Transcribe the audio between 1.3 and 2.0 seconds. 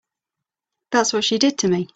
did to me.